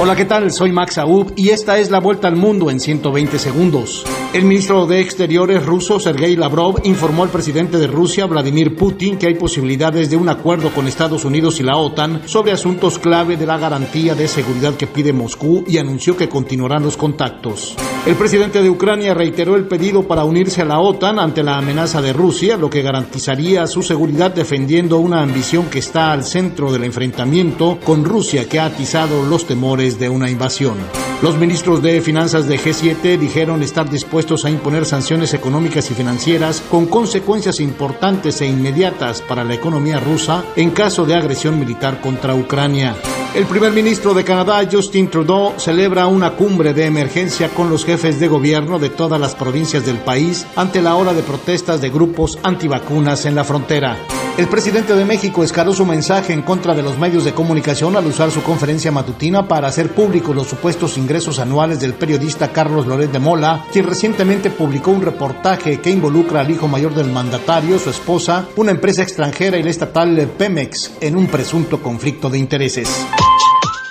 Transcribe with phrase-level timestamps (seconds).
[0.00, 0.52] Hola, ¿qué tal?
[0.52, 4.04] Soy Max Aub y esta es la vuelta al mundo en 120 segundos.
[4.34, 9.26] El ministro de Exteriores ruso, Sergei Lavrov, informó al presidente de Rusia, Vladimir Putin, que
[9.26, 13.46] hay posibilidades de un acuerdo con Estados Unidos y la OTAN sobre asuntos clave de
[13.46, 17.74] la garantía de seguridad que pide Moscú y anunció que continuarán los contactos.
[18.04, 22.02] El presidente de Ucrania reiteró el pedido para unirse a la OTAN ante la amenaza
[22.02, 26.84] de Rusia, lo que garantizaría su seguridad defendiendo una ambición que está al centro del
[26.84, 30.76] enfrentamiento con Rusia que ha atizado los temores de una invasión.
[31.20, 36.62] Los ministros de Finanzas de G7 dijeron estar dispuestos a imponer sanciones económicas y financieras
[36.70, 42.36] con consecuencias importantes e inmediatas para la economía rusa en caso de agresión militar contra
[42.36, 42.94] Ucrania.
[43.34, 48.20] El primer ministro de Canadá, Justin Trudeau, celebra una cumbre de emergencia con los jefes
[48.20, 52.38] de gobierno de todas las provincias del país ante la ola de protestas de grupos
[52.44, 53.96] antivacunas en la frontera.
[54.38, 58.06] El presidente de México escaló su mensaje en contra de los medios de comunicación al
[58.06, 63.10] usar su conferencia matutina para hacer públicos los supuestos ingresos anuales del periodista Carlos Loret
[63.10, 67.90] de Mola, quien recientemente publicó un reportaje que involucra al hijo mayor del mandatario, su
[67.90, 72.88] esposa, una empresa extranjera y la estatal Pemex en un presunto conflicto de intereses.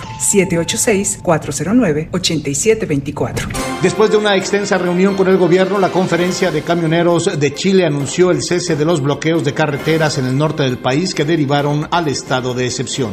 [1.23, 3.47] 786-409-8724.
[3.81, 8.29] Después de una extensa reunión con el gobierno, la conferencia de camioneros de Chile anunció
[8.31, 12.09] el cese de los bloqueos de carreteras en el norte del país que derivaron al
[12.09, 13.11] estado de excepción.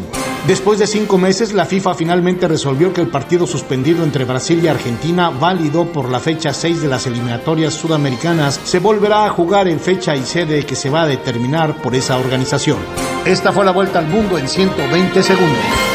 [0.48, 5.28] Después de cinco meses, la Finalmente resolvió que el partido suspendido entre Brasil y Argentina,
[5.28, 10.16] válido por la fecha 6 de las eliminatorias sudamericanas, se volverá a jugar en fecha
[10.16, 12.78] y sede que se va a determinar por esa organización.
[13.26, 15.93] Esta fue la vuelta al mundo en 120 segundos.